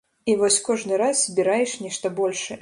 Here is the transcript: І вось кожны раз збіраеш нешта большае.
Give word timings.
І 0.31 0.33
вось 0.39 0.55
кожны 0.69 0.97
раз 1.01 1.21
збіраеш 1.27 1.77
нешта 1.85 2.13
большае. 2.23 2.59